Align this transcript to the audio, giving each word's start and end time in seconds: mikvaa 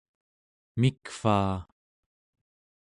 mikvaa 0.79 1.57